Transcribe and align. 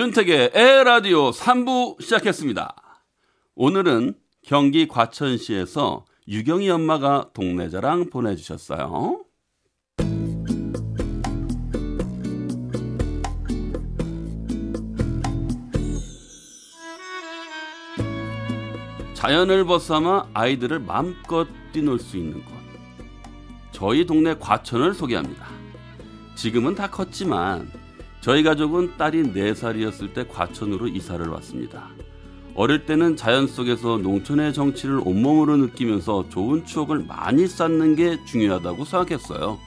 윤택의 0.00 0.52
에라디오 0.54 1.30
3부 1.30 2.00
시작했습니다. 2.00 2.74
오늘은 3.54 4.14
경기 4.42 4.88
과천시에서 4.88 6.06
유경이 6.26 6.70
엄마가 6.70 7.28
동네 7.34 7.68
자랑 7.68 8.08
보내주셨어요. 8.08 9.22
자연을 19.12 19.66
벗삼아 19.66 20.30
아이들을 20.32 20.78
마음껏 20.78 21.46
뛰놀 21.72 21.98
수 21.98 22.16
있는 22.16 22.42
곳. 22.42 22.52
저희 23.70 24.06
동네 24.06 24.34
과천을 24.38 24.94
소개합니다. 24.94 25.46
지금은 26.36 26.74
다 26.74 26.88
컸지만 26.88 27.79
저희 28.20 28.42
가족은 28.42 28.98
딸이 28.98 29.32
4살이었을 29.32 30.12
때 30.12 30.26
과천으로 30.26 30.88
이사를 30.88 31.26
왔습니다. 31.26 31.88
어릴 32.54 32.84
때는 32.84 33.16
자연 33.16 33.46
속에서 33.46 33.96
농촌의 33.96 34.52
정치를 34.52 35.00
온몸으로 35.02 35.56
느끼면서 35.56 36.28
좋은 36.28 36.66
추억을 36.66 36.98
많이 36.98 37.46
쌓는 37.46 37.96
게 37.96 38.22
중요하다고 38.26 38.84
생각했어요. 38.84 39.58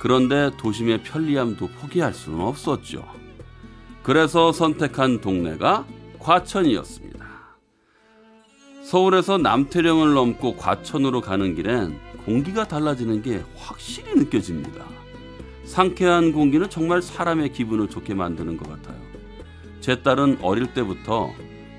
그런데 0.00 0.50
도심의 0.56 1.02
편리함도 1.02 1.68
포기할 1.68 2.14
수는 2.14 2.40
없었죠. 2.40 3.06
그래서 4.02 4.52
선택한 4.52 5.20
동네가 5.20 5.84
과천이었습니다. 6.18 7.28
서울에서 8.82 9.36
남태령을 9.36 10.14
넘고 10.14 10.56
과천으로 10.56 11.20
가는 11.20 11.54
길엔 11.54 11.98
공기가 12.24 12.66
달라지는 12.66 13.20
게 13.22 13.44
확실히 13.56 14.14
느껴집니다. 14.14 14.99
상쾌한 15.70 16.32
공기는 16.32 16.68
정말 16.68 17.00
사람의 17.00 17.52
기분을 17.52 17.88
좋게 17.88 18.12
만드는 18.12 18.56
것 18.56 18.68
같아요. 18.68 19.00
제 19.80 20.02
딸은 20.02 20.38
어릴 20.42 20.74
때부터 20.74 21.30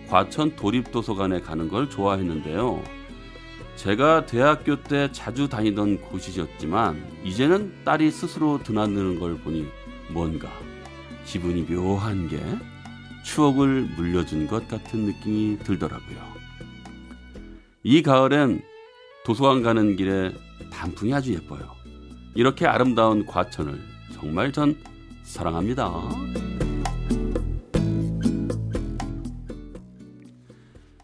과천 0.08 0.56
도립도서관에 0.56 1.42
가는 1.42 1.68
걸 1.68 1.90
좋아했는데요. 1.90 2.82
제가 3.76 4.28
대학교 4.28 4.82
때 4.82 5.10
자주 5.12 5.50
다니던 5.50 6.04
곳이었지만 6.04 7.04
이제는 7.26 7.84
딸이 7.84 8.12
스스로 8.12 8.64
드나드는 8.64 9.20
걸 9.20 9.38
보니 9.40 9.68
뭔가 10.10 10.50
기분이 11.26 11.64
묘한 11.64 12.30
게 12.30 12.40
추억을 13.26 13.90
물려준 13.98 14.48
것 14.48 14.70
같은 14.70 15.00
느낌이 15.02 15.60
들더라고요. 15.66 16.18
이 17.84 18.02
가을엔 18.02 18.62
도서관 19.26 19.64
가는 19.64 19.98
길에 19.98 20.32
단풍이 20.72 21.14
아주 21.14 21.34
예뻐요. 21.34 21.81
이렇게 22.36 22.66
아름다운 22.66 23.26
과천을 23.26 23.80
정말 24.14 24.52
전 24.52 24.78
사랑합니다. 25.24 25.92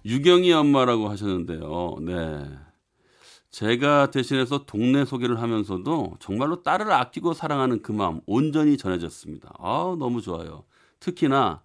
유경이 0.05 0.53
엄마라고 0.53 1.09
하셨는데요. 1.09 1.95
네. 2.01 2.49
제가 3.49 4.11
대신해서 4.11 4.65
동네 4.65 5.03
소개를 5.03 5.41
하면서도 5.41 6.17
정말로 6.19 6.63
딸을 6.63 6.91
아끼고 6.91 7.33
사랑하는 7.33 7.81
그 7.81 7.91
마음 7.91 8.21
온전히 8.25 8.77
전해졌습니다. 8.77 9.53
아, 9.59 9.95
너무 9.97 10.21
좋아요. 10.21 10.63
특히나 10.99 11.61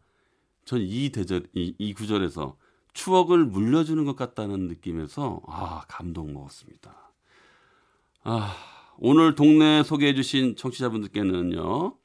전 0.64 0.80
이 0.80 1.10
대절 1.10 1.46
이, 1.54 1.74
이 1.78 1.94
구절에서 1.94 2.56
추억을 2.92 3.44
물려주는 3.44 4.04
것 4.04 4.16
같다는 4.16 4.68
느낌에서 4.68 5.40
아, 5.46 5.82
감동 5.88 6.32
먹었습니다. 6.34 6.94
아, 8.24 8.54
오늘 9.04 9.34
동네 9.34 9.82
소개해 9.82 10.14
주신 10.14 10.54
청취자분들께는요. 10.54 11.96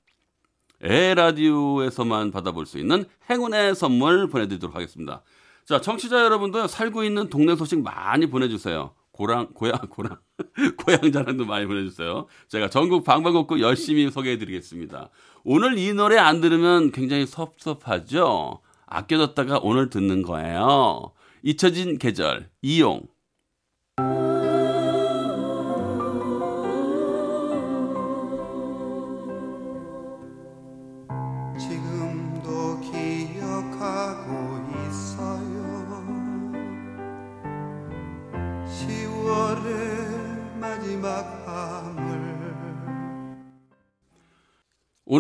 에 0.82 1.14
라디오에서만 1.14 2.32
받아볼 2.32 2.66
수 2.66 2.80
있는 2.80 3.06
행운의 3.30 3.76
선물 3.76 4.28
보내드리도록 4.30 4.76
하겠습니다. 4.76 5.22
자, 5.64 5.80
청취자 5.80 6.24
여러분도 6.24 6.66
살고 6.66 7.04
있는 7.04 7.30
동네 7.30 7.56
소식 7.56 7.84
많이 7.84 8.26
보내주세요. 8.26 8.96
고랑, 9.12 9.50
고향, 9.54 9.78
고랑, 9.92 10.18
고향 10.84 11.12
자랑도 11.12 11.46
많이 11.46 11.68
보내주세요. 11.68 12.26
제가 12.48 12.68
전국 12.72 13.04
방방곡곡 13.04 13.60
열심히 13.60 14.10
소개해드리겠습니다. 14.10 15.12
오늘 15.44 15.78
이 15.78 15.94
노래 15.94 16.18
안 16.18 16.42
들으면 16.42 16.92
굉장히 16.92 17.28
섭섭하죠? 17.28 18.62
아껴뒀다가 18.88 19.60
오늘 19.62 19.92
듣는 19.92 20.24
거예요. 20.24 21.12
잊혀진 21.44 22.00
계절, 22.00 22.50
이용. 22.64 23.04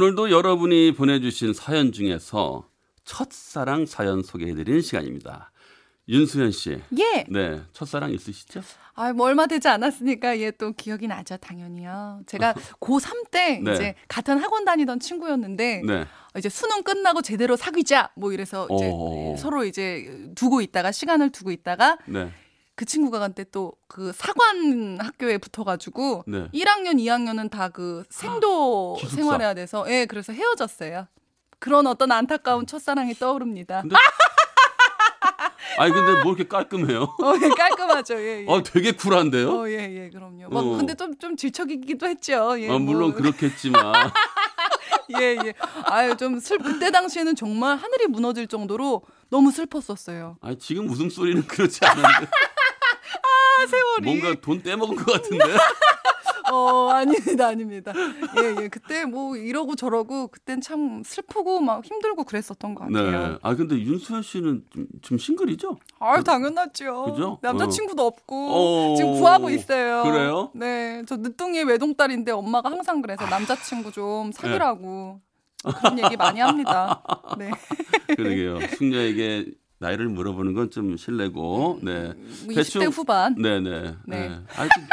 오늘도 0.07 0.31
여러분이 0.31 0.93
보내주신 0.93 1.53
사연 1.53 1.91
중에서 1.91 2.69
첫사랑 3.03 3.85
사연 3.85 4.23
소개해드리는 4.23 4.79
시간입니다. 4.79 5.51
윤수현 6.07 6.51
씨. 6.51 6.79
예. 6.97 7.25
네. 7.27 7.61
첫사랑 7.73 8.13
있으시죠? 8.13 8.61
아, 8.93 9.11
뭐 9.11 9.27
얼마 9.27 9.47
되지 9.47 9.67
않았으니까 9.67 10.39
얘또 10.39 10.71
기억이 10.71 11.07
나죠, 11.07 11.35
당연히요. 11.35 12.21
제가 12.25 12.53
고3 12.79 13.29
때 13.31 13.59
네. 13.61 13.73
이제 13.73 13.95
같은 14.07 14.37
학원 14.37 14.63
다니던 14.63 15.01
친구였는데 15.01 15.81
네. 15.85 16.05
이제 16.37 16.47
수능 16.47 16.83
끝나고 16.83 17.21
제대로 17.21 17.57
사귀자 17.57 18.11
뭐 18.15 18.31
이래서 18.31 18.65
이제 18.71 18.89
오. 18.89 19.35
서로 19.37 19.65
이제 19.65 20.31
두고 20.35 20.61
있다가 20.61 20.93
시간을 20.93 21.31
두고 21.31 21.51
있다가 21.51 21.97
네. 22.05 22.31
그 22.77 22.85
친구가 22.85 23.19
한때 23.21 23.43
또 23.51 23.73
그 23.89 24.11
사관 24.13 24.97
학교에 25.01 25.37
붙어가지고 25.39 26.23
네. 26.27 26.47
1학년, 26.53 26.97
2학년은 26.99 27.49
다 27.49 27.69
그 27.69 28.03
생도 28.09 28.95
기숙사. 28.99 29.15
생활해야 29.15 29.53
돼서 29.55 29.83
예, 29.89 30.05
그래서 30.05 30.31
헤어졌어요. 30.33 31.07
그런 31.59 31.87
어떤 31.87 32.11
안타까운 32.11 32.67
첫사랑이 32.67 33.15
떠오릅니다. 33.15 33.81
근데 33.81 33.95
아니 35.79 35.91
근데 35.91 36.11
뭐 36.23 36.33
이렇게 36.33 36.47
깔끔해요? 36.47 37.03
어, 37.23 37.33
예, 37.41 37.49
깔끔하죠. 37.49 38.15
예, 38.19 38.41
예. 38.41 38.45
어 38.47 38.61
되게 38.63 38.91
쿨한데요? 38.93 39.49
어, 39.51 39.69
예, 39.69 39.73
예, 40.05 40.09
그럼요. 40.11 40.49
막 40.49 40.59
어. 40.59 40.77
근데 40.77 40.93
좀, 40.95 41.17
좀 41.17 41.35
질척이기도 41.35 42.07
했죠. 42.07 42.55
예, 42.59 42.69
어, 42.69 42.77
물론 42.79 43.09
뭐. 43.11 43.17
그렇겠지만 43.17 43.81
예, 45.19 45.37
예. 45.45 45.53
아유, 45.85 46.15
좀 46.17 46.39
슬, 46.39 46.57
그때 46.57 46.91
당시에는 46.91 47.35
정말 47.35 47.77
하늘이 47.77 48.07
무너질 48.07 48.47
정도로 48.47 49.03
너무 49.29 49.51
슬펐었어요. 49.51 50.37
아니 50.41 50.57
지금 50.59 50.89
웃음소리는 50.89 51.47
그렇지 51.47 51.79
않은데 51.85 52.07
아, 52.07 52.27
세월이. 53.65 54.05
뭔가 54.05 54.39
돈 54.41 54.61
떼먹은 54.61 54.95
것 54.95 55.05
같은데 55.05 55.43
어, 56.51 56.89
아닙니다, 56.91 57.47
아닙니다. 57.47 57.93
예, 58.41 58.63
예. 58.63 58.67
그때 58.69 59.05
뭐 59.05 59.35
이러고 59.35 59.75
저러고 59.75 60.27
그땐 60.27 60.61
참 60.61 61.03
슬프고 61.03 61.59
막 61.59 61.83
힘들고 61.83 62.23
그랬었던 62.23 62.73
것 62.73 62.85
같아요. 62.85 63.11
네. 63.31 63.37
아 63.41 63.55
근데 63.55 63.75
윤수현 63.75 64.21
씨는 64.21 64.63
좀, 64.71 64.87
좀 65.01 65.17
싱글이죠? 65.17 65.77
아유, 65.99 66.23
당연하죠. 66.23 67.03
그죠? 67.11 67.39
남자친구도 67.41 68.05
없고 68.05 68.35
어. 68.35 68.95
지금 68.95 69.13
구하고 69.13 69.49
있어요. 69.49 70.03
그래요? 70.03 70.51
네. 70.53 71.03
저 71.07 71.17
늦둥이 71.17 71.63
외동딸인데 71.63 72.31
엄마가 72.31 72.69
항상 72.71 73.01
그래서 73.01 73.25
남자친구 73.25 73.91
좀 73.91 74.31
사귀라고 74.31 75.19
그런 75.81 75.99
얘기 75.99 76.15
많이 76.15 76.39
합니다. 76.39 77.03
네. 77.37 77.51
그러게요. 78.15 78.59
숙녀에게 78.77 79.47
나이를 79.79 80.07
물어보는 80.09 80.53
건 80.53 80.69
좀 80.69 80.97
실례고. 80.97 81.79
네. 81.83 82.13
뭐 82.45 82.55
20대 82.55 82.91
후반. 82.91 83.35
네네. 83.35 83.81
네. 83.81 83.95
네. 84.05 84.39
아니, 84.55 84.69
좀- 84.75 84.87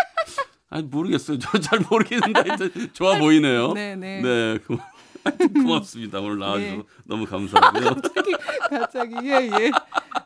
아니 0.70 0.82
모르겠어요. 0.84 1.38
저 1.38 1.58
잘 1.58 1.80
모르겠는데 1.90 2.90
좋아 2.92 3.18
보이네요. 3.18 3.72
네, 3.72 3.96
네. 3.96 4.20
네. 4.22 4.58
고, 4.66 4.78
하여튼 5.24 5.52
고맙습니다. 5.54 6.20
오늘 6.20 6.38
나와주셔서 6.38 6.76
네. 6.76 6.82
너무 7.04 7.24
감사하고요. 7.26 7.88
갑자기 7.96 8.32
갑자기 8.70 9.14
예, 9.24 9.50
예. 9.58 9.70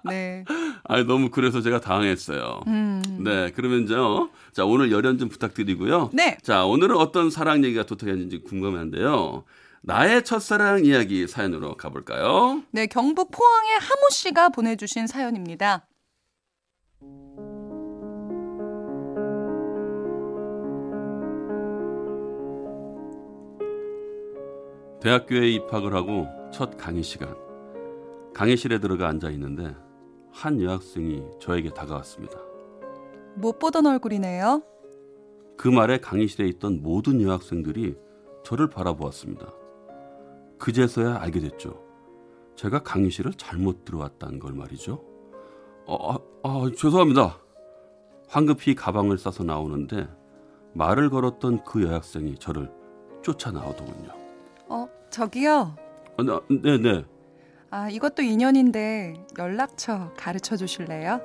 네. 0.04 0.44
아니 0.84 1.04
너무 1.04 1.30
그래서 1.30 1.60
제가 1.60 1.80
당황했어요. 1.80 2.60
음. 2.66 3.02
네. 3.24 3.52
그러면 3.54 3.86
저, 3.86 4.28
자 4.52 4.64
오늘 4.64 4.90
열연 4.90 5.18
좀 5.18 5.28
부탁드리고요. 5.28 6.10
네. 6.12 6.36
자 6.42 6.64
오늘은 6.64 6.96
어떤 6.96 7.30
사랑 7.30 7.64
얘기가 7.64 7.84
도착했는지 7.86 8.38
궁금한데요. 8.42 9.44
나의 9.82 10.24
첫사랑 10.24 10.84
이야기 10.84 11.26
사연으로 11.26 11.76
가볼까요? 11.76 12.62
네, 12.72 12.86
경북 12.86 13.30
포항의 13.30 13.78
하모 13.78 14.08
씨가 14.10 14.48
보내주신 14.50 15.06
사연입니다. 15.06 15.86
대학교에 25.00 25.48
입학을 25.50 25.94
하고 25.94 26.26
첫 26.52 26.76
강의 26.76 27.04
시간 27.04 27.36
강의실에 28.34 28.80
들어가 28.80 29.08
앉아 29.08 29.30
있는데 29.30 29.74
한 30.32 30.60
여학생이 30.60 31.22
저에게 31.40 31.70
다가왔습니다. 31.70 32.38
못 33.36 33.58
보던 33.58 33.86
얼굴이네요. 33.86 34.62
그 35.56 35.68
말에 35.68 35.98
강의실에 35.98 36.48
있던 36.48 36.82
모든 36.82 37.22
여학생들이 37.22 37.94
저를 38.44 38.68
바라보았습니다. 38.68 39.52
그제서야 40.58 41.20
알게 41.20 41.40
됐죠. 41.40 41.82
제가 42.56 42.82
강의실을 42.82 43.34
잘못 43.34 43.84
들어왔다는 43.84 44.38
걸 44.38 44.52
말이죠. 44.52 45.04
아, 45.86 45.96
아, 46.00 46.18
아, 46.42 46.70
죄송합니다. 46.76 47.38
황급히 48.28 48.74
가방을 48.74 49.16
싸서 49.16 49.44
나오는데 49.44 50.08
말을 50.74 51.10
걸었던 51.10 51.64
그 51.64 51.82
여학생이 51.82 52.36
저를 52.38 52.70
쫓아 53.22 53.50
나오더군요. 53.50 54.10
어, 54.68 54.88
저기요. 55.10 55.76
아, 56.16 56.22
나, 56.22 56.40
네네. 56.48 57.04
아, 57.70 57.88
이것도 57.88 58.22
인연인데 58.22 59.26
연락처 59.38 60.12
가르쳐 60.16 60.56
주실래요? 60.56 61.20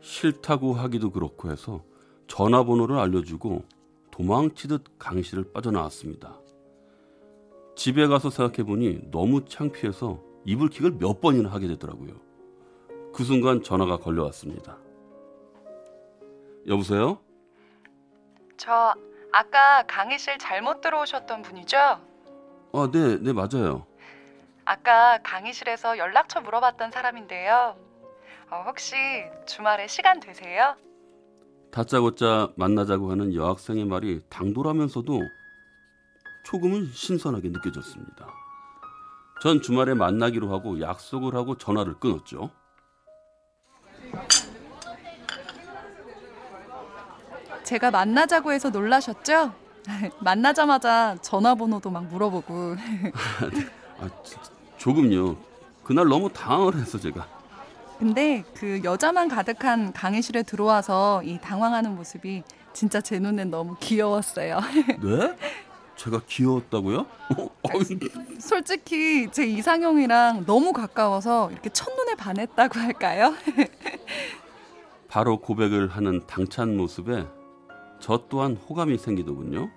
싫다고 0.00 0.74
하기도 0.74 1.10
그렇고 1.10 1.50
해서 1.50 1.82
전화번호를 2.26 2.98
알려주고 2.98 3.64
도망치듯 4.10 4.98
강의실을 4.98 5.52
빠져나왔습니다. 5.52 6.38
집에 7.78 8.08
가서 8.08 8.28
생각해 8.28 8.64
보니 8.64 9.12
너무 9.12 9.44
창피해서 9.44 10.20
이불킥을 10.44 10.98
몇 10.98 11.20
번이나 11.20 11.48
하게 11.48 11.68
되더라고요. 11.68 12.14
그 13.14 13.22
순간 13.22 13.62
전화가 13.62 13.98
걸려왔습니다. 13.98 14.76
여보세요? 16.66 17.20
저 18.56 18.94
아까 19.30 19.84
강의실 19.86 20.38
잘못 20.38 20.80
들어오셨던 20.80 21.42
분이죠? 21.42 21.78
아, 21.78 22.90
네, 22.92 23.18
네, 23.18 23.32
맞아요. 23.32 23.86
아까 24.64 25.18
강의실에서 25.22 25.98
연락처 25.98 26.40
물어봤던 26.40 26.90
사람인데요. 26.90 27.76
어, 28.50 28.64
혹시 28.66 28.96
주말에 29.46 29.86
시간 29.86 30.18
되세요? 30.18 30.74
다짜고짜 31.70 32.50
만나자고 32.56 33.12
하는 33.12 33.34
여학생의 33.34 33.84
말이 33.84 34.20
당돌하면서도 34.28 35.37
조금은 36.48 36.90
신선하게 36.94 37.50
느껴졌습니다. 37.50 38.26
전 39.42 39.60
주말에 39.60 39.92
만나기로 39.92 40.50
하고 40.50 40.80
약속을 40.80 41.34
하고 41.34 41.58
전화를 41.58 42.00
끊었죠. 42.00 42.50
제가 47.64 47.90
만나자고 47.90 48.52
해서 48.52 48.70
놀라셨죠? 48.70 49.52
만나자마자 50.20 51.18
전화번호도 51.20 51.90
막 51.90 52.06
물어보고. 52.06 52.76
아, 54.00 54.08
조금요. 54.78 55.36
그날 55.84 56.08
너무 56.08 56.32
당황을 56.32 56.76
해서 56.76 56.96
제가. 56.96 57.28
근데 57.98 58.42
그 58.54 58.80
여자만 58.82 59.28
가득한 59.28 59.92
강의실에 59.92 60.44
들어와서 60.44 61.22
이 61.24 61.38
당황하는 61.42 61.94
모습이 61.94 62.42
진짜 62.72 63.00
제 63.00 63.18
눈엔 63.18 63.50
너무 63.50 63.76
귀여웠어요. 63.80 64.60
네? 65.02 65.36
제가 65.98 66.22
귀여웠다고요? 66.26 66.98
어, 67.36 67.48
솔직히 68.38 69.28
제 69.30 69.44
이상형이랑 69.44 70.46
너무 70.46 70.72
가까워서 70.72 71.50
이렇게 71.50 71.68
첫눈에 71.70 72.14
반했다고 72.14 72.78
할까요? 72.78 73.34
바로 75.08 75.40
고백을 75.40 75.88
하는 75.88 76.24
당찬 76.26 76.76
모습에 76.76 77.26
저 77.98 78.24
또한 78.28 78.56
호감이 78.56 78.96
생기더군요. 78.96 79.70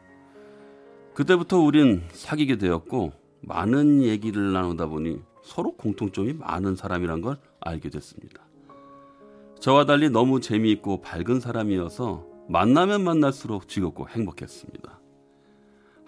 그때부터 1.15 1.57
우린 1.57 2.03
사귀게 2.11 2.57
되었고 2.57 3.13
많은 3.41 4.03
얘기를 4.03 4.53
나누다 4.53 4.85
보니 4.85 5.21
서로 5.43 5.75
공통점이 5.75 6.33
많은 6.33 6.75
사람이란 6.75 7.21
걸 7.21 7.37
알게 7.59 7.89
됐습니다. 7.89 8.43
저와 9.59 9.85
달리 9.85 10.09
너무 10.09 10.39
재미있고 10.39 11.01
밝은 11.01 11.39
사람이어서 11.39 12.25
만나면 12.47 13.03
만날수록 13.03 13.67
즐겁고 13.67 14.07
행복했습니다. 14.09 15.00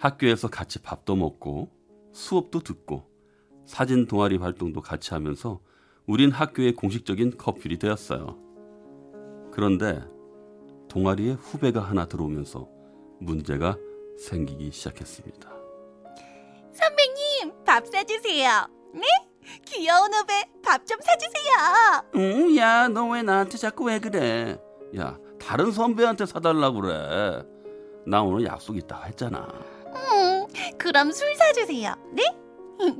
학교에서 0.08 0.48
같이 0.48 0.80
밥도 0.82 1.16
먹고 1.16 1.70
수업도 2.12 2.60
듣고 2.60 3.04
사진 3.64 4.06
동아리 4.06 4.36
활동도 4.36 4.82
같이 4.82 5.14
하면서 5.14 5.60
우린 6.06 6.30
학교의 6.30 6.74
공식적인 6.74 7.38
커플이 7.38 7.78
되었어요. 7.78 8.36
그런데 9.50 10.04
동아리에 10.90 11.32
후배가 11.32 11.80
하나 11.80 12.04
들어오면서 12.04 12.68
문제가 13.18 13.78
생기기 14.18 14.70
시작했습니다. 14.72 15.50
선배님, 16.74 17.64
밥 17.64 17.86
사주세요. 17.86 18.50
네? 18.92 19.06
귀여운 19.64 20.12
후배 20.12 20.34
밥 20.62 20.84
좀 20.86 20.98
사주세요. 21.00 22.04
응, 22.16 22.56
야, 22.58 22.88
너 22.88 23.06
왜 23.06 23.22
나한테 23.22 23.56
자꾸 23.56 23.84
왜 23.84 23.98
그래? 23.98 24.60
야, 24.98 25.16
다른 25.40 25.72
선배한테 25.72 26.26
사달라고 26.26 26.82
그래. 26.82 27.42
나 28.06 28.22
오늘 28.22 28.44
약속 28.44 28.76
있다고 28.76 29.06
했잖아. 29.06 29.48
음, 29.94 30.46
그럼 30.78 31.12
술 31.12 31.34
사주세요. 31.36 31.94
네? 32.12 32.22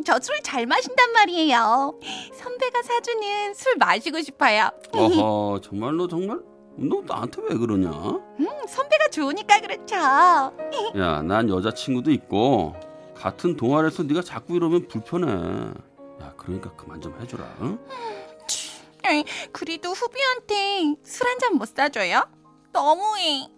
저 0.06 0.14
술 0.16 0.40
잘 0.42 0.66
마신단 0.66 1.12
말이에요. 1.12 1.98
선배가 2.34 2.82
사주는 2.82 3.54
술 3.54 3.76
마시고 3.76 4.20
싶어요. 4.22 4.70
어허, 4.92 5.60
정말로 5.64 6.06
정말? 6.08 6.40
너 6.76 7.02
나한테 7.06 7.40
왜 7.48 7.56
그러냐? 7.56 7.88
음, 7.90 8.46
선배가 8.68 9.08
좋으니까 9.10 9.60
그렇죠. 9.60 9.94
야, 10.98 11.22
난 11.22 11.48
여자친구도 11.48 12.10
있고 12.12 12.74
같은 13.14 13.56
동아리에서 13.56 14.04
네가 14.04 14.22
자꾸 14.22 14.54
이러면 14.56 14.88
불편해. 14.88 15.30
야, 16.22 16.32
그러니까 16.36 16.72
그만 16.76 17.00
좀 17.00 17.16
해주라. 17.20 17.44
응? 17.60 17.78
에이, 19.06 19.24
그래도 19.52 19.90
후배한테 19.90 20.96
술 21.04 21.26
한 21.28 21.38
잔 21.38 21.54
못 21.58 21.68
사줘요? 21.68 22.22
너무해. 22.72 23.48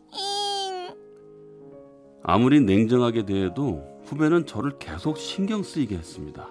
잉. 2.27 2.33
아무리 2.33 2.61
냉정하게 2.61 3.25
대해도 3.27 4.01
후배는 4.05 4.47
저를 4.47 4.79
계속 4.79 5.17
신경 5.19 5.63
쓰이게 5.63 5.97
했습니다. 5.97 6.49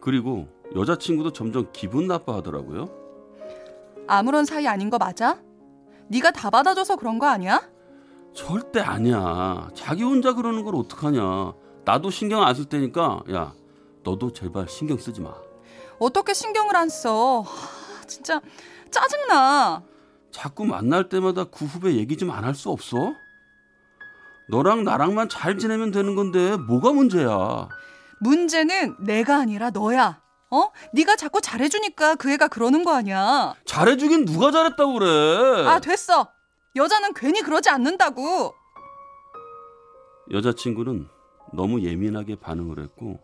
그리고 0.00 0.48
여자친구도 0.74 1.32
점점 1.32 1.68
기분 1.72 2.06
나빠하더라고요. 2.06 2.88
아무런 4.08 4.44
사이 4.44 4.66
아닌 4.66 4.90
거 4.90 4.98
맞아? 4.98 5.38
네가 6.08 6.32
다 6.32 6.50
받아줘서 6.50 6.96
그런 6.96 7.18
거 7.18 7.26
아니야? 7.26 7.62
절대 8.34 8.80
아니야. 8.80 9.70
자기 9.74 10.02
혼자 10.02 10.34
그러는 10.34 10.64
걸 10.64 10.74
어떡하냐. 10.76 11.54
나도 11.84 12.10
신경 12.10 12.42
안 12.42 12.54
쓸 12.54 12.64
테니까 12.66 13.22
야 13.32 13.54
너도 14.02 14.32
제발 14.32 14.68
신경 14.68 14.96
쓰지 14.98 15.20
마. 15.20 15.32
어떻게 15.98 16.34
신경을 16.34 16.74
안 16.74 16.88
써? 16.88 17.40
하, 17.42 18.06
진짜 18.06 18.40
짜증나. 18.90 19.82
자꾸 20.30 20.64
만날 20.64 21.08
때마다 21.08 21.44
그 21.44 21.64
후배 21.66 21.94
얘기 21.94 22.16
좀 22.16 22.30
안 22.30 22.44
할 22.44 22.54
수 22.54 22.70
없어? 22.70 23.14
너랑 24.52 24.84
나랑만 24.84 25.30
잘 25.30 25.56
지내면 25.56 25.92
되는 25.92 26.14
건데 26.14 26.58
뭐가 26.58 26.92
문제야? 26.92 27.68
문제는 28.20 28.96
내가 28.98 29.38
아니라 29.38 29.70
너야. 29.70 30.20
어? 30.50 30.70
네가 30.92 31.16
자꾸 31.16 31.40
잘해주니까 31.40 32.16
그 32.16 32.30
애가 32.30 32.48
그러는 32.48 32.84
거 32.84 32.94
아니야. 32.94 33.54
잘해주긴 33.64 34.26
누가 34.26 34.50
잘했다고 34.50 34.92
그래? 34.92 35.66
아 35.66 35.80
됐어. 35.80 36.28
여자는 36.76 37.14
괜히 37.14 37.40
그러지 37.40 37.70
않는다고. 37.70 38.52
여자친구는 40.30 41.08
너무 41.54 41.80
예민하게 41.80 42.36
반응을 42.36 42.78
했고 42.78 43.20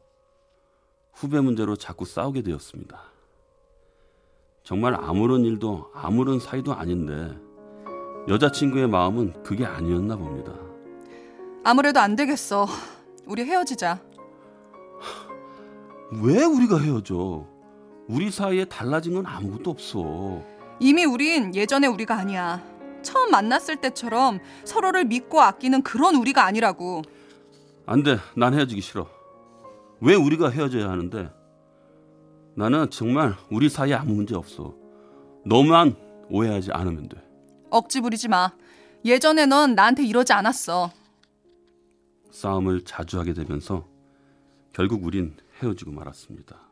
후배 1.12 1.40
문제로 1.42 1.76
자꾸 1.76 2.06
싸우게 2.06 2.40
되었습니다. 2.40 3.02
정말 4.64 4.94
아무런 4.94 5.44
일도 5.44 5.90
아무런 5.94 6.40
사이도 6.40 6.72
아닌데 6.72 7.38
여자친구의 8.28 8.88
마음은 8.88 9.42
그게 9.42 9.66
아니었나 9.66 10.16
봅니다. 10.16 10.67
아무래도 11.64 12.00
안 12.00 12.16
되겠어. 12.16 12.66
우리 13.26 13.44
헤어지자. 13.44 14.00
왜 16.22 16.44
우리가 16.44 16.78
헤어져? 16.78 17.46
우리 18.08 18.30
사이에 18.30 18.64
달라진 18.64 19.14
건 19.14 19.26
아무것도 19.26 19.70
없어. 19.70 20.42
이미 20.80 21.04
우린 21.04 21.54
예전에 21.54 21.86
우리가 21.86 22.16
아니야. 22.16 22.62
처음 23.02 23.30
만났을 23.30 23.76
때처럼 23.76 24.40
서로를 24.64 25.04
믿고 25.04 25.40
아끼는 25.42 25.82
그런 25.82 26.16
우리가 26.16 26.44
아니라고. 26.44 27.02
안 27.86 28.02
돼. 28.02 28.18
난 28.36 28.54
헤어지기 28.54 28.80
싫어. 28.80 29.06
왜 30.00 30.14
우리가 30.14 30.48
헤어져야 30.50 30.88
하는데? 30.88 31.30
나는 32.54 32.88
정말 32.90 33.34
우리 33.50 33.68
사이에 33.68 33.94
아무 33.94 34.14
문제 34.14 34.34
없어. 34.34 34.74
너만 35.44 35.94
오해하지 36.30 36.72
않으면 36.72 37.08
돼. 37.08 37.18
억지 37.70 38.00
부리지 38.00 38.28
마. 38.28 38.52
예전에 39.04 39.46
넌 39.46 39.74
나한테 39.74 40.04
이러지 40.04 40.32
않았어. 40.32 40.90
싸움을 42.30 42.82
자주 42.82 43.18
하게 43.18 43.32
되면서 43.32 43.86
결국 44.72 45.04
우린 45.04 45.36
헤어지고 45.60 45.92
말았습니다. 45.92 46.68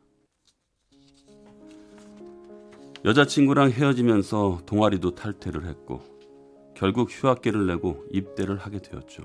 여자친구랑 3.05 3.71
헤어지면서 3.71 4.63
동아리도 4.67 5.15
탈퇴를 5.15 5.67
했고 5.67 6.03
결국 6.75 7.09
휴학계를 7.11 7.67
내고 7.67 8.05
입대를 8.11 8.59
하게 8.59 8.81
되었죠. 8.81 9.23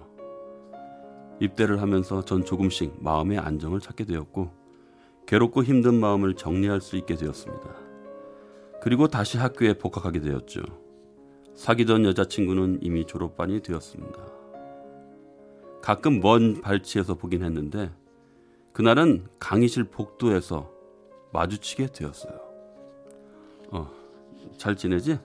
입대를 1.40 1.82
하면서 1.82 2.24
전 2.24 2.46
조금씩 2.46 3.04
마음의 3.04 3.40
안정을 3.40 3.80
찾게 3.80 4.06
되었고 4.06 4.52
괴롭고 5.28 5.64
힘든 5.64 5.96
마음을 5.96 6.36
정리할 6.36 6.82
수 6.82 6.96
있게 6.98 7.16
되었습니다. 7.16 7.76
그리고 8.82 9.08
다시 9.08 9.38
학교에 9.38 9.74
복학하게 9.78 10.20
되었죠. 10.20 10.62
사귀던 11.56 12.06
여자친구는 12.06 12.80
이미 12.82 13.06
졸업반이 13.06 13.62
되었습니다. 13.62 14.41
가끔 15.82 16.20
먼 16.20 16.62
발치에서 16.62 17.16
보긴 17.16 17.44
했는데 17.44 17.92
그날은 18.74 19.28
강의실 19.40 19.86
복도에서 19.86 20.72
마주치게 21.34 21.88
되었어요. 21.88 22.40
어, 23.72 23.92
잘 24.58 24.76
지내지? 24.76 25.20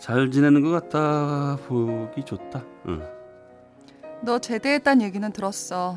잘 0.00 0.30
지내는 0.30 0.62
것 0.62 0.70
같다. 0.70 1.56
보기 1.66 2.24
좋다. 2.24 2.64
응. 2.88 3.02
너 4.24 4.38
제대했단 4.38 5.02
얘기는 5.02 5.32
들었어. 5.32 5.96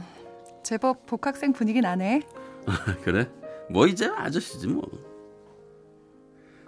제법 0.63 1.05
복학생 1.05 1.53
분위기 1.53 1.81
나네. 1.81 2.21
그래? 3.03 3.29
뭐 3.69 3.87
이제 3.87 4.07
아저씨지 4.07 4.67
뭐. 4.67 4.83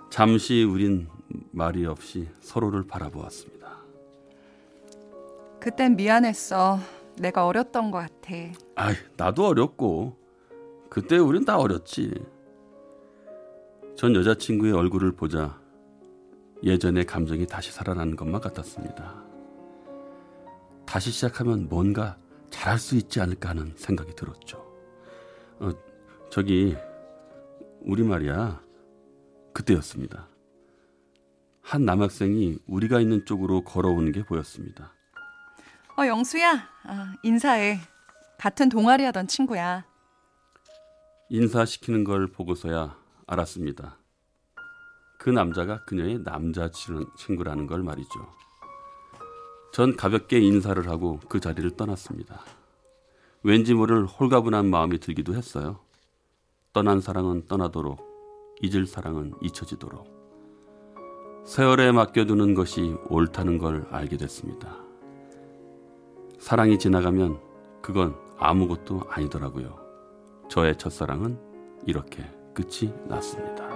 잠시 0.09 0.63
우린 0.63 1.07
말이 1.51 1.85
없이 1.85 2.27
서로를 2.39 2.85
바라보았습니다. 2.87 3.56
그땐 5.67 5.97
미안했어. 5.97 6.79
내가 7.17 7.45
어렸던 7.45 7.91
것 7.91 7.97
같아. 7.97 8.33
아이, 8.75 8.95
나도 9.17 9.47
어렸고 9.47 10.15
그때 10.89 11.17
우린 11.17 11.43
다 11.43 11.57
어렸지. 11.57 12.13
전 13.97 14.15
여자친구의 14.15 14.71
얼굴을 14.71 15.11
보자 15.11 15.59
예전의 16.63 17.03
감정이 17.05 17.47
다시 17.47 17.73
살아나는 17.73 18.15
것만 18.15 18.39
같았습니다. 18.39 19.25
다시 20.85 21.11
시작하면 21.11 21.67
뭔가 21.67 22.17
잘할 22.49 22.79
수 22.79 22.95
있지 22.95 23.19
않을까 23.19 23.49
하는 23.49 23.73
생각이 23.75 24.15
들었죠. 24.15 24.59
어, 25.59 25.71
저기 26.29 26.77
우리 27.81 28.03
말이야 28.03 28.61
그때였습니다. 29.51 30.29
한 31.59 31.83
남학생이 31.83 32.57
우리가 32.67 33.01
있는 33.01 33.25
쪽으로 33.25 33.65
걸어오는 33.65 34.13
게 34.13 34.23
보였습니다. 34.23 34.93
어, 35.99 36.05
영수야. 36.05 36.69
아, 36.83 37.15
인사해. 37.23 37.79
같은 38.37 38.69
동아리 38.69 39.03
하던 39.05 39.27
친구야. 39.27 39.83
인사시키는 41.29 42.03
걸 42.03 42.27
보고서야 42.27 42.95
알았습니다. 43.25 43.97
그 45.17 45.31
남자가 45.31 45.83
그녀의 45.85 46.19
남자친구라는 46.19 47.65
걸 47.65 47.81
말이죠. 47.81 48.31
전 49.73 49.95
가볍게 49.95 50.39
인사를 50.39 50.87
하고 50.87 51.19
그 51.27 51.39
자리를 51.39 51.69
떠났습니다. 51.71 52.41
왠지 53.41 53.73
모를 53.73 54.05
홀가분한 54.05 54.69
마음이 54.69 54.99
들기도 54.99 55.33
했어요. 55.33 55.79
떠난 56.73 57.01
사랑은 57.01 57.47
떠나도록, 57.47 58.55
잊을 58.61 58.85
사랑은 58.85 59.33
잊혀지도록. 59.41 60.15
세월에 61.45 61.91
맡겨두는 61.91 62.53
것이 62.53 62.95
옳다는 63.09 63.57
걸 63.57 63.87
알게 63.89 64.17
됐습니다. 64.17 64.86
사랑이 66.39 66.77
지나가면 66.79 67.39
그건 67.81 68.15
아무것도 68.37 69.03
아니더라고요. 69.09 69.77
저의 70.49 70.77
첫사랑은 70.77 71.37
이렇게 71.85 72.23
끝이 72.53 72.93
났습니다. 73.07 73.67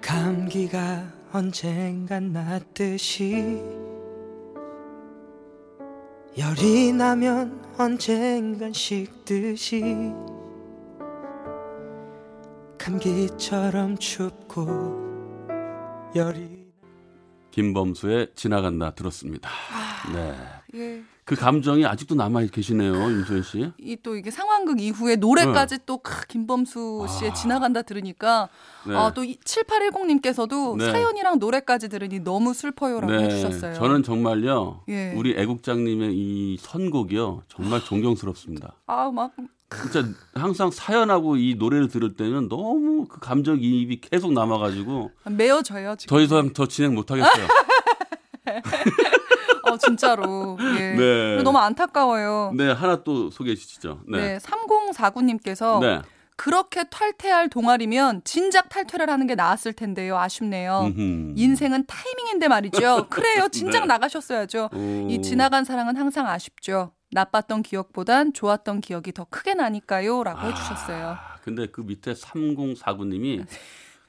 감기가 0.00 1.12
언젠간 1.32 2.32
났듯이 2.32 3.62
열이 6.38 6.92
나면 6.92 7.64
언젠간 7.78 8.72
식듯이 8.72 9.82
감기처럼 12.86 13.98
춥고 13.98 14.68
열이 16.14 16.68
김범수의 17.50 18.28
지나간다 18.36 18.92
들었습니다. 18.94 19.50
네. 20.14 20.34
예. 20.74 21.02
그 21.24 21.34
감정이 21.34 21.84
아직도 21.84 22.14
남아 22.14 22.44
계시네요, 22.52 22.92
윤소연 22.94 23.42
씨. 23.42 23.72
이 23.80 23.96
또 24.04 24.14
이게 24.14 24.30
상황극 24.30 24.80
이후에 24.80 25.16
노래까지 25.16 25.78
또 25.84 25.98
크, 25.98 26.28
김범수 26.28 27.06
씨의 27.08 27.32
아. 27.32 27.34
지나간다 27.34 27.82
들으니까 27.82 28.48
네. 28.86 28.94
아, 28.94 29.12
또 29.12 29.22
7810님께서도 29.22 30.76
네. 30.76 30.92
사연이랑 30.92 31.40
노래까지 31.40 31.88
들으니 31.88 32.20
너무 32.20 32.54
슬퍼요라고 32.54 33.12
해주셨어요. 33.14 33.74
저는 33.74 34.04
정말요, 34.04 34.84
예. 34.90 35.12
우리 35.16 35.34
애국장님의 35.36 36.14
이 36.14 36.56
선곡이요, 36.60 37.42
정말 37.48 37.80
존경스럽습니다. 37.82 38.76
아 38.86 39.10
막 39.10 39.32
진짜 39.68 40.08
항상 40.34 40.70
사연하고 40.70 41.36
이 41.36 41.56
노래를 41.58 41.88
들을 41.88 42.14
때는 42.14 42.48
너무 42.48 43.06
그 43.08 43.18
감정 43.18 43.58
이입이 43.60 44.00
계속 44.00 44.32
남아가지고 44.32 45.10
메어져요 45.30 45.96
지금. 45.96 46.16
더 46.16 46.22
이상 46.22 46.52
더 46.52 46.66
진행 46.66 46.94
못하겠어요. 46.94 47.46
어 49.68 49.76
진짜로. 49.78 50.56
예. 50.78 50.94
네. 50.94 51.42
너무 51.42 51.58
안타까워요. 51.58 52.52
네, 52.56 52.70
하나 52.70 53.02
또 53.02 53.30
소개해 53.30 53.56
주시죠. 53.56 54.00
네. 54.08 54.34
네. 54.34 54.38
3049님께서 54.38 55.80
네. 55.80 56.00
그렇게 56.36 56.84
탈퇴할 56.84 57.48
동아리면 57.48 58.20
진작 58.24 58.68
탈퇴를 58.68 59.10
하는 59.10 59.26
게 59.26 59.34
나았을 59.34 59.72
텐데요. 59.72 60.18
아쉽네요. 60.18 60.92
음흠. 60.94 61.32
인생은 61.36 61.86
타이밍인데 61.86 62.46
말이죠. 62.48 63.06
그래요. 63.08 63.48
진작 63.50 63.80
네. 63.80 63.86
나가셨어야죠. 63.86 64.68
오. 64.72 65.06
이 65.10 65.20
지나간 65.22 65.64
사랑은 65.64 65.96
항상 65.96 66.26
아쉽죠. 66.28 66.92
나빴던 67.12 67.62
기억보단 67.62 68.32
좋았던 68.32 68.80
기억이 68.80 69.12
더 69.12 69.24
크게 69.24 69.54
나니까요. 69.54 70.24
라고 70.24 70.46
해주셨어요. 70.48 71.06
아, 71.18 71.36
근데 71.42 71.66
그 71.66 71.80
밑에 71.80 72.12
3049님이 72.12 73.46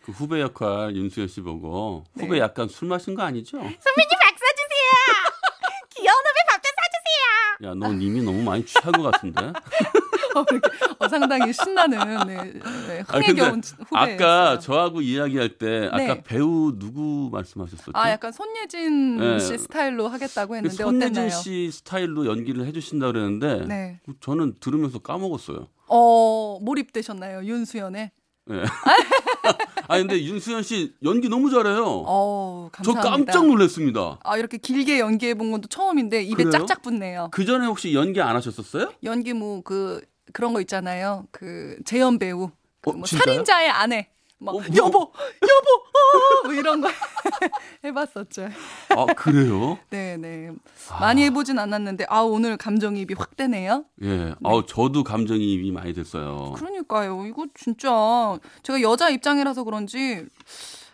그 0.01 0.11
후배 0.11 0.41
역할 0.41 0.95
윤수연 0.95 1.27
씨 1.27 1.41
보고 1.41 2.03
후배 2.15 2.35
네. 2.35 2.39
약간 2.39 2.67
술 2.67 2.87
마신 2.87 3.13
거 3.13 3.23
아니죠? 3.23 3.57
선배님 3.57 3.75
박 3.79 4.37
사주세요. 4.39 5.81
귀여운 5.95 6.17
후배 6.17 6.39
밥좀 6.49 6.71
사주세요. 6.77 7.69
야, 7.69 7.73
넌 7.75 8.01
이미 8.01 8.21
너무 8.21 8.41
많이 8.43 8.65
취한 8.65 8.91
것 8.93 9.03
같은데? 9.11 9.41
어, 10.35 10.45
이렇게 10.51 10.69
어, 10.99 11.07
상당히 11.07 11.53
신나는 11.53 12.27
네, 12.27 12.53
네, 12.87 13.03
흥에 13.07 13.33
겨운 13.33 13.61
후배. 13.61 13.85
아까 13.91 14.59
저하고 14.59 15.01
이야기할 15.01 15.57
때 15.57 15.87
아까 15.87 15.97
네. 15.97 16.23
배우 16.23 16.77
누구 16.77 17.29
말씀하셨었죠? 17.31 17.91
아 17.93 18.09
약간 18.09 18.31
손예진 18.31 19.17
네. 19.17 19.39
씨 19.39 19.57
스타일로 19.57 20.07
하겠다고 20.07 20.51
그 20.51 20.55
했는데 20.55 20.75
손예진 20.75 21.11
어땠나요? 21.23 21.29
씨 21.41 21.71
스타일로 21.71 22.25
연기를 22.25 22.65
해주신다 22.65 23.07
그랬는데 23.07 23.65
네. 23.67 23.99
저는 24.21 24.55
들으면서 24.59 24.99
까먹었어요. 24.99 25.67
어 25.87 26.59
몰입되셨나요 26.61 27.43
윤수연에? 27.45 28.11
네. 28.45 28.63
아 29.89 29.97
근데 29.97 30.21
윤수연 30.21 30.63
씨 30.63 30.93
연기 31.03 31.29
너무 31.29 31.49
잘해요. 31.49 31.83
어저 32.05 32.69
감사합니다. 32.93 33.09
깜짝 33.33 33.47
놀랐습니다. 33.47 34.19
아 34.23 34.37
이렇게 34.37 34.57
길게 34.57 34.99
연기해 34.99 35.33
본 35.35 35.51
것도 35.51 35.67
처음인데 35.67 36.23
입에 36.23 36.43
그래요? 36.43 36.51
짝짝 36.51 36.81
붙네요. 36.81 37.29
그 37.31 37.45
전에 37.45 37.65
혹시 37.65 37.93
연기 37.93 38.21
안 38.21 38.35
하셨었어요? 38.35 38.91
연기 39.03 39.33
뭐 39.33 39.61
그 39.63 40.01
그런 40.33 40.53
거 40.53 40.61
있잖아요. 40.61 41.25
그 41.31 41.77
재연 41.85 42.19
배우 42.19 42.49
그 42.81 42.89
어, 42.91 42.93
뭐 42.93 43.05
진짜요? 43.05 43.23
살인자의 43.25 43.69
아내 43.69 44.09
막 44.39 44.51
어, 44.51 44.59
뭐? 44.59 44.63
여보 44.75 44.85
여보 44.85 44.99
어, 45.01 46.43
뭐 46.45 46.53
이런 46.53 46.79
거 46.81 46.89
해봤었죠. 47.83 48.49
아 48.89 49.05
그래요? 49.15 49.79
네네 49.89 50.51
많이 50.99 51.23
해보진 51.23 51.57
않았는데 51.57 52.05
아 52.09 52.19
오늘 52.21 52.55
감정이입이 52.57 53.15
확 53.17 53.35
되네요. 53.35 53.85
예. 54.03 54.35
아 54.43 54.63
저도 54.67 55.03
감정이입이 55.03 55.71
많이 55.71 55.93
됐어요. 55.93 56.53
그러니까요. 56.55 57.25
이거 57.25 57.47
진짜 57.55 58.37
제가 58.63 58.81
여자 58.81 59.09
입장이라서 59.09 59.63
그런지 59.63 60.25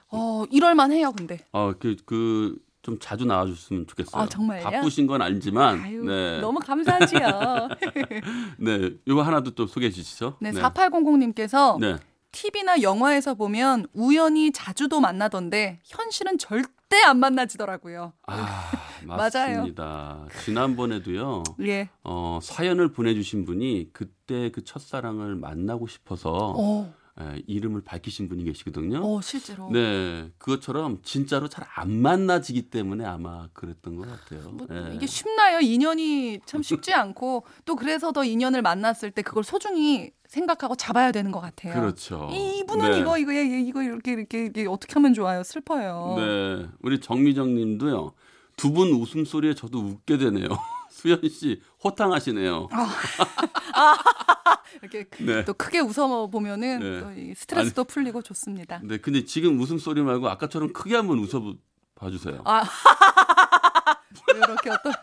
어 0.09 0.45
이럴만 0.51 0.91
해요. 0.91 1.11
근데 1.15 1.39
아그 1.51 1.97
그 2.05 2.55
좀 2.83 2.99
자주 2.99 3.25
나와주셨으면 3.25 3.87
좋겠어요. 3.87 4.21
아, 4.21 4.27
정말요? 4.27 4.63
바쁘신 4.63 5.07
건 5.07 5.21
알지만 5.21 5.81
아유 5.81 6.03
네. 6.03 6.39
너무 6.41 6.59
감사하지요. 6.59 7.69
네. 8.59 8.91
이거 9.05 9.21
하나도 9.23 9.51
또 9.51 9.65
소개해 9.65 9.89
주시죠. 9.89 10.35
네, 10.41 10.51
4800님께서 10.51 11.79
네. 11.79 11.95
TV나 12.33 12.81
영화에서 12.81 13.35
보면 13.35 13.87
우연히 13.93 14.51
자주도 14.51 14.99
만나던데 14.99 15.79
현실은 15.85 16.37
절대 16.37 17.01
안 17.05 17.19
만나지더라고요. 17.19 18.13
아. 18.27 18.71
맞습니다. 19.05 20.25
지난번에도요. 20.43 21.43
예. 21.61 21.89
어, 22.03 22.39
사연을 22.41 22.91
보내주신 22.91 23.45
분이 23.45 23.89
그때 23.93 24.49
그 24.51 24.63
첫사랑을 24.63 25.35
만나고 25.35 25.87
싶어서 25.87 26.53
어. 26.57 26.93
에, 27.19 27.43
이름을 27.45 27.81
밝히신 27.83 28.27
분이 28.27 28.43
계시거든요. 28.43 29.01
어, 29.03 29.21
실제로. 29.21 29.69
네, 29.71 30.31
그것처럼 30.39 30.99
진짜로 31.03 31.47
잘 31.47 31.63
안 31.75 31.91
만나지기 31.91 32.69
때문에 32.69 33.05
아마 33.05 33.47
그랬던 33.53 33.95
것 33.95 34.07
같아요. 34.07 34.49
뭐 34.51 34.67
예. 34.71 34.95
이게 34.95 35.05
쉽나요? 35.05 35.59
인연이 35.59 36.39
참 36.45 36.61
쉽지 36.63 36.91
않고 36.93 37.45
또 37.65 37.75
그래서 37.75 38.11
더 38.11 38.23
인연을 38.23 38.61
만났을 38.61 39.11
때 39.11 39.21
그걸 39.21 39.43
소중히 39.43 40.11
생각하고 40.27 40.75
잡아야 40.75 41.11
되는 41.11 41.31
것 41.31 41.39
같아요. 41.39 41.73
그렇죠. 41.73 42.29
이- 42.31 42.59
이분은 42.59 42.91
네. 42.91 42.99
이거 42.99 43.17
이거 43.19 43.33
예, 43.35 43.43
이거 43.61 43.83
이렇게 43.83 44.13
이렇게 44.13 44.45
이게 44.45 44.65
어떻게 44.67 44.93
하면 44.93 45.13
좋아요? 45.13 45.43
슬퍼요. 45.43 46.15
네, 46.17 46.67
우리 46.81 46.99
정미정님도요. 46.99 48.13
두 48.55 48.71
분 48.73 48.89
웃음소리에 48.91 49.53
저도 49.55 49.79
웃게 49.79 50.17
되네요. 50.17 50.47
수현 51.03 51.19
씨 51.29 51.61
호탕하시네요. 51.83 52.69
이렇게 54.81 55.05
네. 55.19 55.43
또 55.43 55.53
크게 55.53 55.79
웃어 55.79 56.27
보면은 56.27 57.13
네. 57.13 57.33
스트레스도 57.35 57.83
풀리고 57.83 58.21
좋습니다. 58.21 58.79
네, 58.81 58.97
근데 58.97 59.25
지금 59.25 59.59
웃음 59.59 59.77
소리 59.77 60.01
말고 60.01 60.29
아까처럼 60.29 60.71
크게 60.71 60.95
한번 60.95 61.19
웃어 61.19 61.55
봐주세요. 61.95 62.41
아 62.45 62.63
이렇게 64.33 64.69
어떤 64.69 64.93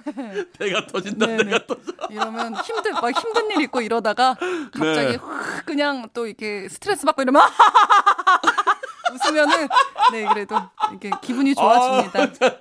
배가 0.58 0.86
터진다, 0.86 1.26
네네. 1.26 1.44
배가 1.44 1.66
터져. 1.66 1.92
이러면 2.08 2.54
힘들 2.56 2.92
막 2.92 3.10
힘든 3.10 3.50
일 3.50 3.60
있고 3.64 3.82
이러다가 3.82 4.34
갑자기 4.72 5.12
네. 5.12 5.16
확 5.16 5.66
그냥 5.66 6.08
또 6.14 6.26
이렇게 6.26 6.66
스트레스 6.70 7.04
받고 7.04 7.20
이러면 7.22 7.42
웃으면은 9.12 9.68
네 10.12 10.24
그래도 10.26 10.56
이게 10.94 11.10
기분이 11.20 11.54
좋아집니다. 11.54 12.22
아, 12.22 12.56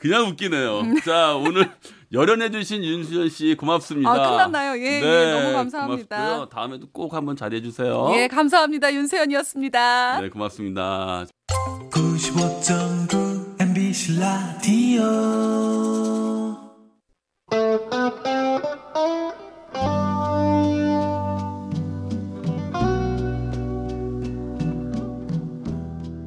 그냥 0.00 0.28
웃기네요. 0.28 0.82
자, 1.04 1.34
오늘 1.34 1.70
열연해주신 2.12 2.84
윤수연 2.84 3.28
씨 3.28 3.54
고맙습니다. 3.56 4.10
아, 4.10 4.30
끝났나요? 4.30 4.78
예, 4.80 5.00
예, 5.02 5.32
너무 5.32 5.52
감사합니다. 5.54 6.16
고맙고요. 6.16 6.48
다음에도 6.48 6.86
꼭 6.92 7.14
한번 7.14 7.34
잘해주세요. 7.34 8.12
예 8.14 8.28
감사합니다 8.28 8.92
윤세연이었습니다. 8.92 10.20
네, 10.20 10.28
고맙습니다. 10.28 11.26
95.9 11.90 13.60
MBC 13.60 14.20
라디오 14.20 15.02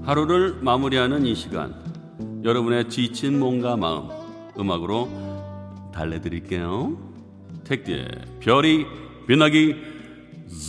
하루를 0.03 0.55
마무리하는 0.61 1.25
이 1.25 1.35
시간 1.35 1.86
여러분의 2.47 2.87
지친 2.87 3.39
몸과 3.39 3.75
마음 3.75 4.07
음악으로 4.57 5.09
달래드릴게요 5.93 6.97
택디의 7.65 8.07
별이 8.39 8.85
빛나기 9.27 9.75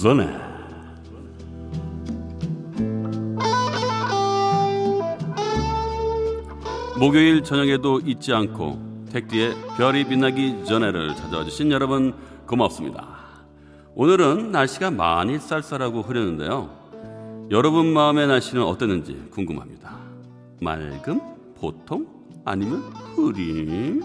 전에 0.02 0.26
목요일 6.98 7.44
저녁에도 7.44 8.00
잊지 8.00 8.32
않고 8.32 9.06
택디의 9.12 9.54
별이 9.76 10.08
빛나기 10.08 10.64
전에를 10.64 11.14
찾아와 11.14 11.44
주신 11.44 11.70
여러분 11.70 12.12
고맙습니다 12.48 13.06
오늘은 13.94 14.50
날씨가 14.50 14.90
많이 14.90 15.38
쌀쌀하고 15.38 16.02
흐렸는데요 16.02 16.76
여러분 17.52 17.94
마음의 17.94 18.26
날씨는 18.26 18.62
어땠는지 18.62 19.28
궁금합니다. 19.30 19.96
맑음? 20.60 21.37
보통? 21.60 22.06
아니면 22.44 22.80
흐림? 23.14 24.02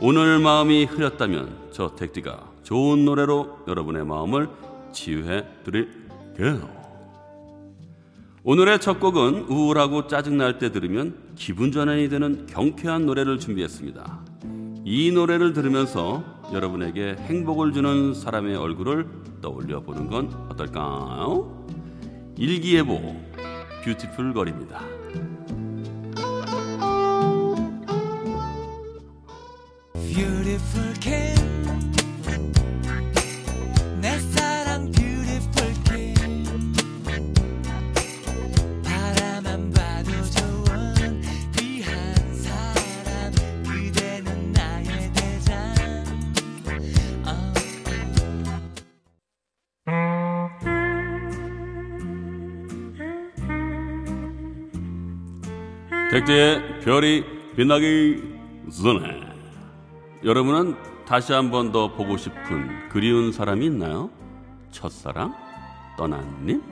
오늘 0.00 0.38
마음이 0.38 0.84
흐렸다면 0.84 1.70
저 1.70 1.94
택디가 1.94 2.50
좋은 2.62 3.04
노래로 3.04 3.64
여러분의 3.68 4.04
마음을 4.04 4.48
치유해 4.92 5.44
드릴게요. 5.64 6.68
오늘의 8.44 8.80
첫 8.80 8.98
곡은 8.98 9.46
우울하고 9.48 10.08
짜증날 10.08 10.58
때 10.58 10.72
들으면 10.72 11.14
기분 11.36 11.70
전환이 11.70 12.08
되는 12.08 12.46
경쾌한 12.46 13.06
노래를 13.06 13.38
준비했습니다. 13.38 14.20
이 14.84 15.12
노래를 15.12 15.52
들으면서 15.52 16.24
여러분에게 16.52 17.14
행복을 17.20 17.72
주는 17.72 18.14
사람의 18.14 18.56
얼굴을 18.56 19.06
떠올려 19.40 19.80
보는 19.80 20.08
건 20.08 20.32
어떨까요? 20.50 21.66
일기예보 22.36 23.16
뷰티풀 23.84 24.34
거리입니다. 24.34 24.80
Beautiful 30.14 30.92
Kim 31.00 31.34
내 34.02 34.18
사랑 34.18 34.90
Beautiful 34.92 35.74
Kim 35.86 36.74
바라만 38.84 39.70
봐도 39.72 40.10
좋은 40.36 41.22
귀한 41.56 42.34
사람. 42.34 43.32
그대는 43.64 44.52
나의 44.52 45.12
대장. 45.14 46.04
어. 47.24 47.52
택대의 56.10 56.80
별이 56.84 57.24
빛나기 57.56 58.22
전에 58.70 59.31
여러분은 60.24 60.76
다시 61.04 61.32
한 61.32 61.50
번 61.50 61.72
더 61.72 61.92
보고 61.94 62.16
싶은 62.16 62.88
그리운 62.88 63.32
사람이 63.32 63.66
있나요? 63.66 64.10
첫사랑? 64.70 65.34
떠난 65.96 66.46
님? 66.46 66.62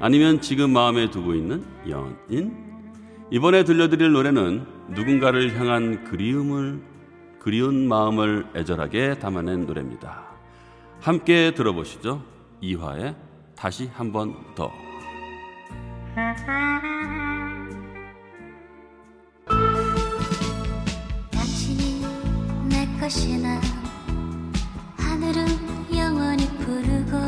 아니면 0.00 0.40
지금 0.40 0.70
마음에 0.70 1.10
두고 1.10 1.34
있는 1.34 1.64
연인? 1.88 2.54
이번에 3.30 3.64
들려드릴 3.64 4.12
노래는 4.12 4.66
누군가를 4.90 5.58
향한 5.58 6.04
그리움을 6.04 6.80
그리운 7.40 7.88
마음을 7.88 8.46
애절하게 8.54 9.18
담아낸 9.18 9.66
노래입니다. 9.66 10.24
함께 11.00 11.52
들어보시죠. 11.52 12.22
이화의 12.60 13.14
다시 13.56 13.90
한 13.92 14.12
번 14.12 14.34
더. 14.54 14.70
것이나 23.04 23.60
하늘은 24.96 25.44
영원히 25.94 26.46
부르고 26.56 27.18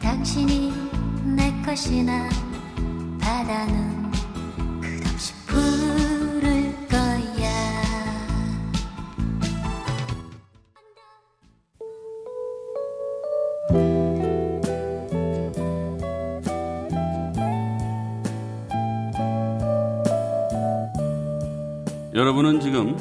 당신이 0.00 0.72
내 1.24 1.52
것이나 1.66 2.28
바다는 3.20 4.12
끝없이 4.80 5.34
부를 5.44 6.72
거야. 6.86 7.48
여러분은 22.14 22.60
지금 22.60 22.96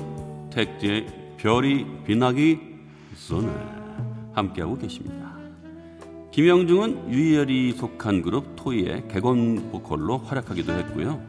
택디의 0.49 1.26
별이 1.37 1.85
빛나기 2.05 2.59
전에 3.27 3.47
함께하고 4.33 4.77
계십니다. 4.77 5.35
김영중은 6.31 7.11
유희열이 7.11 7.71
속한 7.73 8.21
그룹 8.21 8.55
토이의 8.55 9.07
객원 9.07 9.71
보컬로 9.71 10.17
활약하기도 10.19 10.73
했고요. 10.73 11.21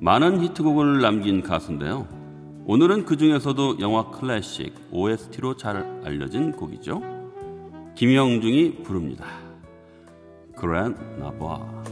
많은 0.00 0.40
히트곡을 0.42 1.00
남긴 1.00 1.42
가수인데요. 1.42 2.06
오늘은 2.66 3.04
그 3.04 3.16
중에서도 3.16 3.80
영화 3.80 4.10
클래식 4.10 4.74
OST로 4.90 5.56
잘 5.56 6.02
알려진 6.04 6.52
곡이죠. 6.52 7.02
김영중이 7.94 8.82
부릅니다. 8.82 9.24
그랜 10.56 10.94
나바. 11.18 11.87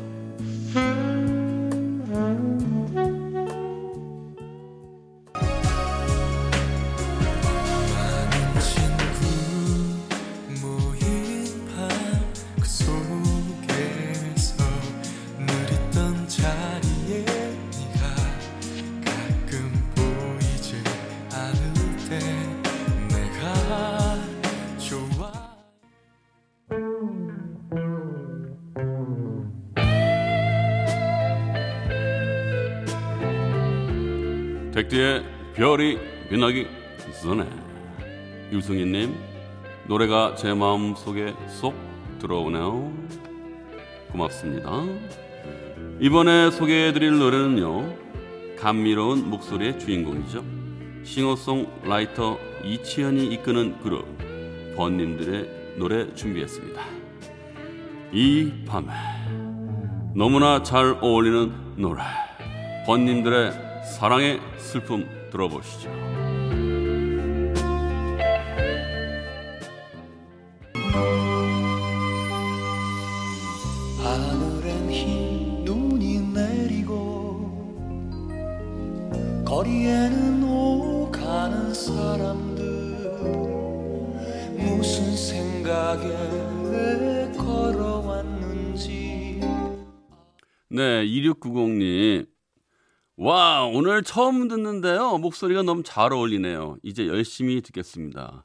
빛나기 36.46 36.66
전에 37.22 37.44
유승희님 38.52 39.14
노래가 39.88 40.34
제 40.36 40.54
마음 40.54 40.94
속에 40.94 41.34
쏙 41.48 41.74
들어오네요. 42.20 42.92
고맙습니다. 44.12 44.70
이번에 46.00 46.50
소개해드릴 46.50 47.18
노래는요. 47.18 47.94
감미로운 48.58 49.28
목소리의 49.28 49.78
주인공이죠. 49.78 50.44
싱어송라이터 51.02 52.38
이치현이 52.64 53.26
이끄는 53.34 53.80
그룹 53.80 54.06
번님들의 54.76 55.74
노래 55.78 56.14
준비했습니다. 56.14 56.80
이 58.12 58.52
밤에 58.66 58.88
너무나 60.14 60.62
잘 60.62 60.96
어울리는 61.00 61.52
노래 61.76 62.02
번님들의 62.86 63.52
사랑의 63.98 64.40
슬픔 64.58 65.08
들어보시죠. 65.30 66.15
거리에는 79.46 80.42
오가는 80.42 81.72
사람들 81.72 82.64
무슨 84.58 85.16
생각에 85.16 87.30
걸어왔는지 87.38 89.40
네, 90.68 91.06
2690님. 91.06 92.26
와, 93.18 93.64
오늘 93.64 94.02
처음 94.02 94.48
듣는데요. 94.48 95.16
목소리가 95.18 95.62
너무 95.62 95.82
잘 95.84 96.12
어울리네요. 96.12 96.76
이제 96.82 97.06
열심히 97.06 97.62
듣겠습니다. 97.62 98.44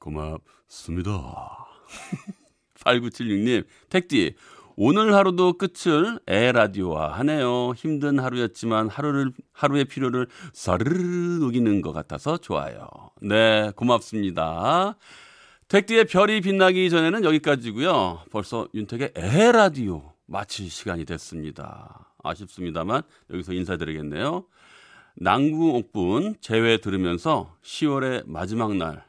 고맙습니다. 0.00 1.68
8976님, 2.74 3.64
택디. 3.88 4.34
오늘 4.82 5.14
하루도 5.14 5.58
끝을 5.58 6.18
에라디오와 6.26 7.18
하네요. 7.18 7.74
힘든 7.76 8.18
하루였지만 8.18 8.88
하루를, 8.88 9.30
하루의 9.52 9.84
피로를 9.84 10.26
사르르 10.54 10.94
녹이는 11.38 11.82
것 11.82 11.92
같아서 11.92 12.38
좋아요. 12.38 12.88
네, 13.20 13.72
고맙습니다. 13.76 14.96
택디의 15.68 16.06
별이 16.06 16.40
빛나기 16.40 16.88
전에는 16.88 17.24
여기까지고요. 17.24 18.22
벌써 18.30 18.68
윤택의 18.72 19.12
에라디오 19.16 20.14
마칠 20.24 20.70
시간이 20.70 21.04
됐습니다. 21.04 22.14
아쉽습니다만 22.24 23.02
여기서 23.34 23.52
인사드리겠네요. 23.52 24.46
남궁옥분 25.16 26.36
재회 26.40 26.78
들으면서 26.78 27.54
10월의 27.62 28.22
마지막 28.24 28.74
날 28.74 29.04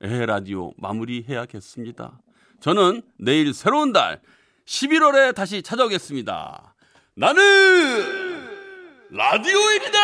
에라디오 0.00 0.70
마무리해야겠습니다. 0.76 2.20
저는 2.60 3.02
내일 3.18 3.52
새로운 3.54 3.92
달 3.92 4.20
11월에 4.66 5.34
다시 5.34 5.62
찾아오겠습니다. 5.62 6.74
나는 7.14 7.42
라디오입니다! 9.10 9.98